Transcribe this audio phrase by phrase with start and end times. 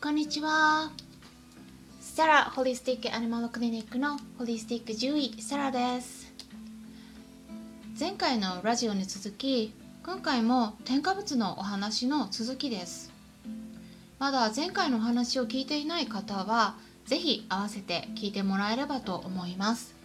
[0.00, 0.92] こんにちは。
[2.00, 6.32] サラホリスティックアニマルクリニックのホリスティック獣医サラです。
[7.98, 9.74] 前回のラジオに続き
[10.04, 13.10] 今回も添加物のお話の続きです。
[14.20, 16.76] まだ前回のお話を聞いていない方は
[17.06, 19.96] 是非合わせて聞いてもらえればと思います。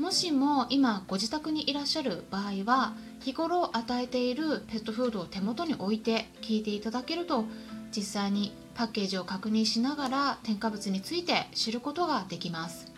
[0.00, 7.44] もしも今ご自宅にいらっしゃる場合は日頃与えているペットフードを手元に置いて聞いていただけると
[7.96, 12.94] 実際にパッケージを確認しながら添加物について知ることができます。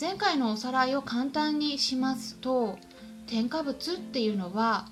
[0.00, 2.78] 前回のおさらいを簡単にしますと
[3.26, 4.86] 添加物っていうのは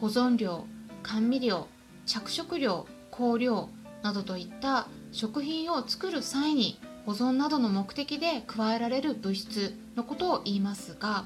[0.00, 0.66] 保存料
[1.02, 1.66] 甘味料
[2.06, 3.70] 着色料香料
[4.02, 11.24] などといった食品を作る際に保存などの目的で加えられる物質のことを言いますが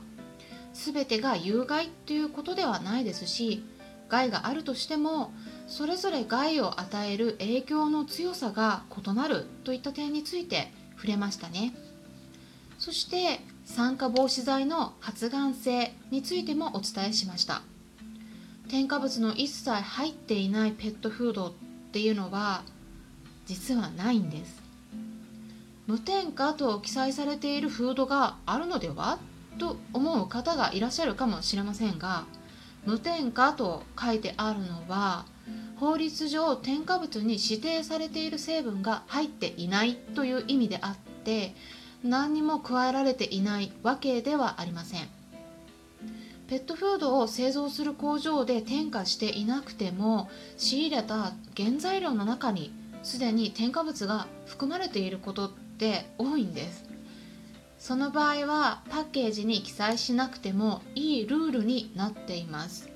[0.73, 3.63] 全てが有害ということではないですし
[4.09, 5.31] 害があるとしても
[5.67, 11.75] それぞれ害を与える影響の強さが異なるといった点について触れましたね。
[12.79, 17.63] そして酸化防止剤の発がん性についてもお伝えしました。
[18.69, 21.53] 添加物の一切入っていないペットフードっ
[21.93, 22.63] ていうのは
[23.47, 24.63] 実はないんです。
[25.87, 29.19] 無添加と記載されているフードがあるのでは？
[29.59, 32.27] と思う方がいらっしゃるかもしれませんが
[32.87, 35.27] 無添加と書いてあるのは
[35.79, 41.55] 法律上添加物に指定されている成分が入っていないという意味であって
[42.03, 45.09] 何にも加えられていないわけではありません。
[46.49, 56.86] ペットフードを製造する工場で添加していなくても仕入れた原材料の中にすでに添加物が含まれていることって多いんです。
[57.79, 62.89] その場合はパッケージに記載しなくてもいいルールになっています。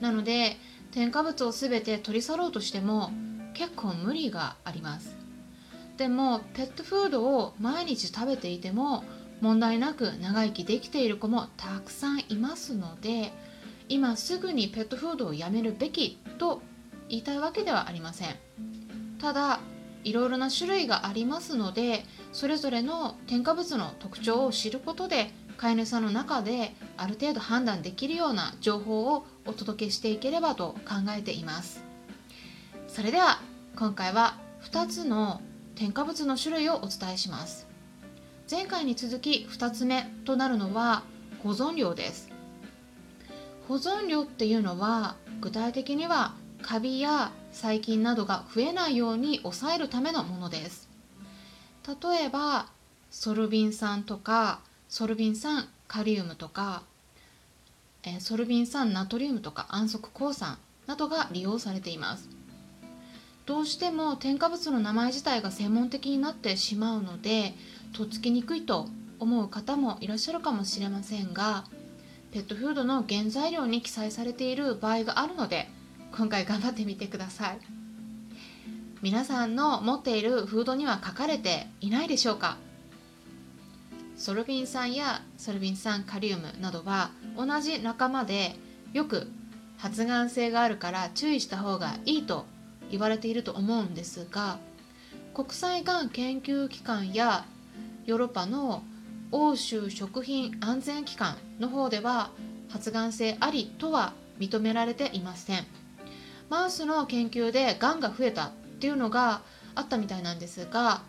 [0.00, 0.56] なので
[0.92, 3.10] 添加物を全て取り去ろうとしても
[3.54, 5.16] 結構無理があります。
[5.96, 9.04] でもペットフードを毎日食べていても
[9.40, 13.32] 問題なく長生きできている子もたくさんいますので
[13.88, 16.62] 今すぐにペットフードをやめるべきと
[17.08, 18.34] 言いたいわけではありません。
[19.18, 19.60] ただ
[20.06, 31.82] いろいろな種類がありますのでそれぞれの添加物の特徴を知ることで飼い主さんの中である程度判断できるような情報をお届けしていければと考えています。
[32.86, 33.40] それでは
[33.76, 34.38] 今回は
[34.70, 35.40] 2つの
[35.74, 37.66] 添加物の種類をお伝えします。
[38.48, 41.02] 前回に続き2つ目となるのは
[41.42, 42.30] 保存料です。
[43.66, 50.88] 保存料っていうのは具体的にはカビや細菌などが増えないように抑えるためのものです。
[51.88, 52.66] 例えば
[53.10, 56.82] ソルビン酸とかソルビン酸カリウムとか
[58.02, 62.28] えソルビン酸ナトリウムとか安息鉱酸などが利用されています。
[63.46, 67.54] どうしても添加物の名前自体が専門的になってしまうので
[67.92, 71.64] とっつきにくいと思う方もいらっしゃるかもしれませんが
[72.32, 75.68] ペットフードの原材料に記載されている場合があるので
[76.16, 77.58] 今回頑張ってみてください。
[79.02, 82.56] 皆さんの持っているフードには書かれていないでしょうか？
[84.16, 88.56] ソルビン酸やソルビン酸カリウムなどは同じ仲間で
[88.94, 89.28] よく
[89.76, 92.46] 発がん性があるから注意した方がいいと
[92.90, 94.58] 言われていると思うんですが
[95.34, 97.44] 国際がん研究機関や
[98.06, 98.82] ヨーロッパの
[99.32, 102.30] 欧州食品安全機関の方では
[102.70, 105.66] 発がん性ありとは認められていません。
[106.48, 109.42] マウスの研究でがんが増えたっていうのが
[109.74, 111.02] あったみたいなんですが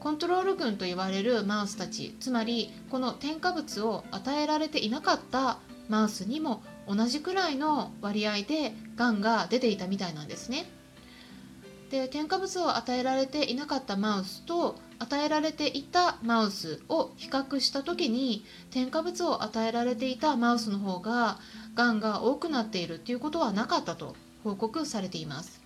[0.00, 10.66] コントロール群と言われるマウスたちつまりこの添加物を与えられていなかったマウスにも同じくらいの割合でがんが出ていたみたいなんですね。
[11.90, 21.38] で添加物を与えられていなかったマウスと与えられていたマウスを比較した時に添加物を与えられていたマウスの方が
[21.74, 25.60] がんが多くなっているっていうことはなかったと報告されています。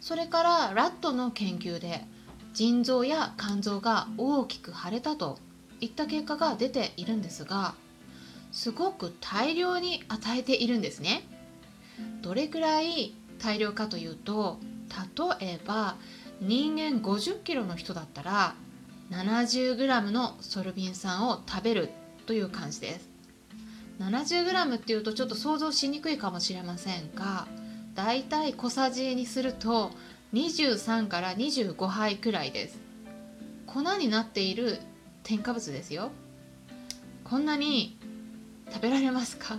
[0.00, 2.04] それからラットの研究で
[2.54, 5.38] 腎臓や肝臓が大きく腫れたと
[5.80, 7.74] いった結果が出ているんですが
[8.50, 11.22] すごく大量に与えているんですね。
[12.20, 14.58] どれくらい大量かというと
[15.40, 15.96] 例えば
[16.40, 18.54] 人間50キロの人だったら
[19.10, 21.90] 70g のソルビン酸を食べる
[22.26, 23.11] という感じです。
[24.02, 27.46] 70g っていうとちょっと想像しにくいかもしれませんが
[27.94, 29.92] だいたい小さじにすると
[30.32, 32.78] 23から25杯くらいです。
[33.66, 34.78] 粉になっている
[35.22, 36.10] 添加物ですよ。
[37.24, 37.96] こんなに
[38.70, 39.56] 食べられますか？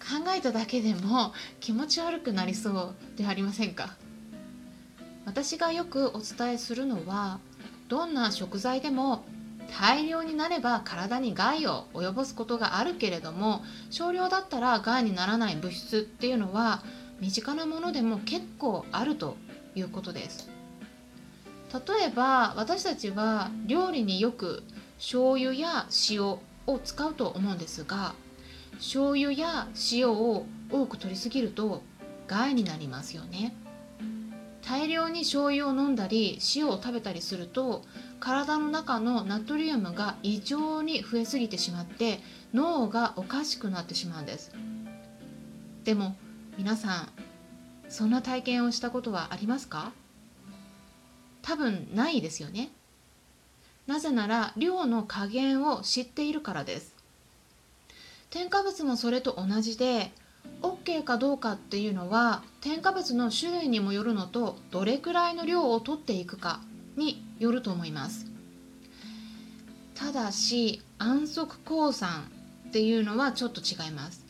[0.00, 3.96] 考えただけでも気持ち悪くなりそうではありませんか？
[5.24, 7.38] 私がよくお伝えするのは
[7.88, 9.24] どんな食材でも
[9.76, 16.82] 大量になれば体に害を及ぼすことがあるけれども少量だったら害にならない物質っていうのは
[17.20, 19.36] 身近なものでも結構あると
[19.74, 20.48] いうことです。
[21.72, 24.62] 例えば私たちは料理によく
[24.96, 26.40] 醤油や塩を
[26.82, 28.14] 使うと思うんですが
[28.76, 31.82] 醤油や塩を多く取りすぎると
[32.26, 33.54] 害になりますよね。
[34.68, 37.84] 大量に醤油を飲んだり塩を食べたりすると
[38.20, 42.20] 体の中のナトリウムが異常に増えすぎてしまって
[42.52, 44.52] 脳がおかしくなってしまうんです。
[45.84, 46.16] でも
[46.58, 47.08] 皆さん
[47.88, 49.92] そんな体験をしたことはありますか？
[51.40, 52.70] 多分ないですよね。
[53.86, 56.94] なぜなら量の加減を知っているからです。
[58.28, 60.12] 添加物もそれと同じで
[60.62, 66.60] OK かどうかっていうのは添加物の種類にもよるのとどれくらいの量を取っていくか
[66.96, 68.26] によると思います。
[69.94, 72.30] ただし安息鉱酸
[72.68, 74.26] っていうのはちょっと違います。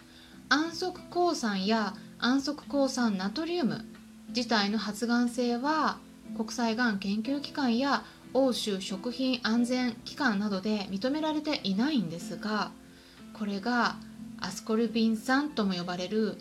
[0.49, 3.85] 安息鉱酸や安息鉱酸ナトリウム
[4.29, 5.99] 自体の発がん性は
[6.37, 8.05] 国際がん研究機関や
[8.35, 12.71] 欧州食品安全機関などで認められていないんですが
[13.33, 13.97] これが
[14.41, 16.37] アスコルビン酸とも呼ばれる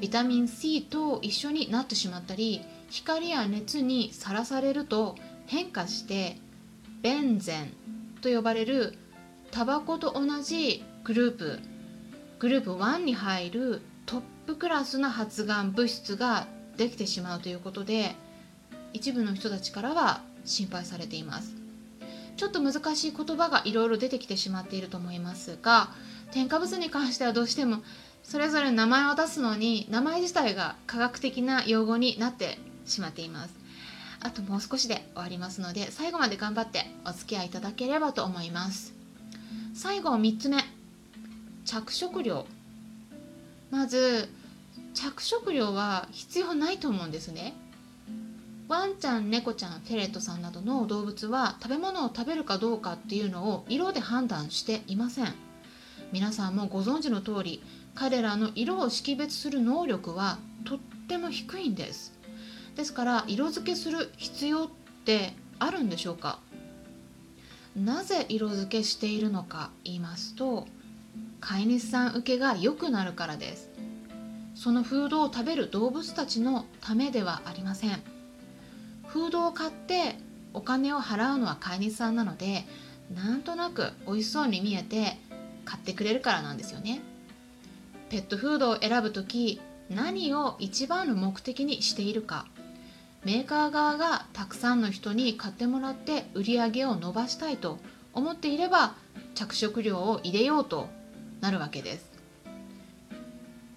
[0.00, 5.16] ビタミン C と一緒になってしまったり光や熱にさらされると
[5.46, 6.36] 変化して
[7.02, 7.72] ベンゼン
[8.20, 8.96] と呼ばれる
[9.50, 11.58] タバコと同じグループ
[12.38, 16.46] グループ1に入るトップクラスな発がん物質が
[16.76, 18.14] できてしまうということで
[18.92, 21.60] 一部の人たちからは心配されています。
[22.36, 25.90] ちょっと難しい言葉がいろいろ出てきてしまっていると思いますが
[26.32, 27.82] 添加物に関してはどうしても
[28.22, 33.54] それぞれ名前を出すのに名前自体が科学的な用語になってしまっています。
[34.22, 38.94] あともう少しで終わりますので最後まで頑張ってお付き合いいただければと思います。
[39.74, 40.62] 最後3つ目。
[41.64, 42.46] 着色料。
[43.70, 44.28] まず
[44.94, 47.54] 着色料は必要ないと思うんですね。
[48.68, 55.49] ワンちゃん猫ちゃんフェレットさんなどの動物は食べ物を食べるかどうかっていうのを色で判断していません。
[56.12, 57.62] 皆さんもご存知の通り
[57.94, 60.78] 彼らの色を識別する能力はとっ
[61.08, 62.12] ても低いんです。
[62.76, 64.68] ですから色付けする必要っ
[65.04, 66.38] てあるんでしょうか？
[67.76, 70.66] なぜ色付けしているのか言いますと
[71.40, 73.70] 飼い主さん受けが良くなるからです。
[74.54, 78.02] そのフードを食べる動物たちのためではありません。
[79.06, 80.16] フードを買って
[80.54, 82.64] お金を払うのは飼い主さんなので
[83.14, 85.16] なんとなく美味しそうに見えて
[85.70, 87.00] 買ってくれるからなんですよね
[88.08, 92.46] ペットフードを選ぶ時何を一番の目的にしているか
[93.24, 97.78] メーカー側がたくさんの人に買ってもらって売り上げを伸ばしたいと
[98.12, 98.94] 思っていれば
[99.34, 100.88] 着色料を入れようと
[101.40, 102.10] なるわけです。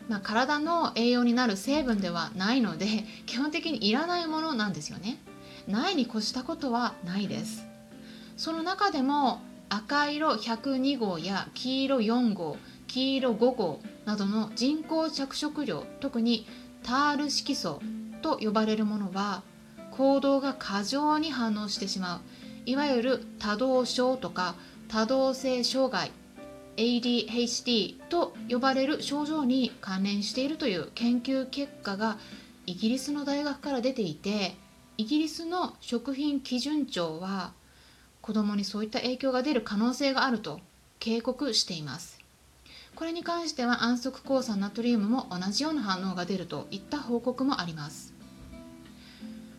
[0.09, 5.17] まあ、体の栄養になる成分ではないので 基本的にいらないものなんですよね。
[5.67, 7.65] ないに越したことはないです。
[8.35, 9.41] その中でも
[9.75, 16.45] 赤色102号や黄色4号黄色5号などの人工着色料特に
[16.83, 17.81] タール色素
[18.21, 19.41] と呼ばれるものは
[19.89, 22.21] 行動が過剰に反応してしまう。
[22.67, 24.53] いわゆる多動症とか
[24.89, 26.11] 多動性障害
[26.77, 32.17] ADHD と呼ばれる症状に関連しているという研究結果が
[32.67, 34.55] イギリスの大学から出ていて
[34.97, 37.53] イギリスの食品基準庁は
[38.23, 40.59] 子どもにそういった影響が出る可能性があると
[40.97, 42.19] 警告しています。
[42.95, 48.13] これに関しては安息抗酸ナトリウムも同じような反応が出るといった報告もあります。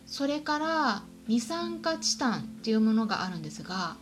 [0.07, 3.95] それから二酸化チタンっていうものがあるんですが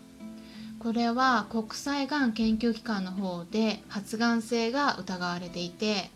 [0.80, 6.12] これは国際がん研究機関の方で発がん性が疑われていて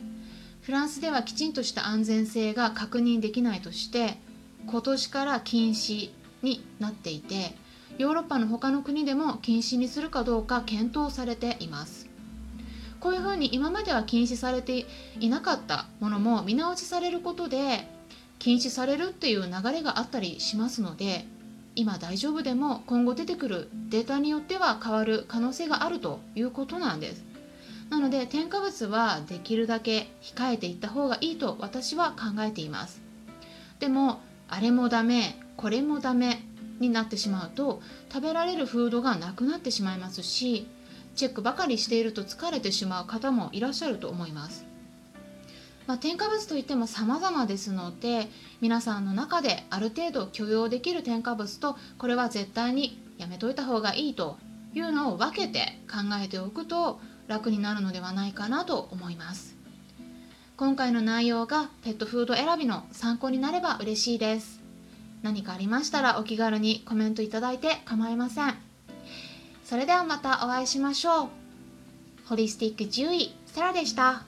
[0.62, 4.18] フランスではきちんとした安全性が確認できないとして
[4.68, 6.10] 今年から禁止
[6.44, 7.56] になっていて
[7.98, 12.08] ヨーロッパの他の国でも禁止にするかどうか検討されています。
[13.00, 14.86] こういうふうに今までは禁止されて
[15.20, 17.88] いなかったものも見直しされることで
[18.40, 21.26] 禁止されるっていう流れがあったりしますので
[21.76, 27.24] 今大丈夫でも今後出てくるデータによっては変わる可能性があるということなんです。
[27.90, 33.00] なので添加物はできるだけ控えていった方がいいと私は考えています。
[33.80, 36.47] でもあれもダメこれもダメ
[36.80, 37.82] になってしまうと
[38.12, 40.68] 食べられるフードがなくなってしまいますし
[41.16, 44.66] チェックばかりしていると疲れてしまう方もいらっしゃると思います。
[45.88, 48.28] まあ、添加物といっても様々ですので
[48.60, 54.38] 皆さんの中である程度許容できる添加物とこれは絶対にやめといた方がいいと
[54.74, 59.56] いうのを分けて考えておくと楽になるのではないかなと思います。
[60.58, 64.67] 今回の内容がペットフード選びの参考になれば嬉しいです。
[65.28, 68.56] 何かありましたらお気軽にコメントいただいて構いません
[69.66, 71.28] それではまたお会いしましょう
[72.30, 74.24] ホリスティック獣医セラでした。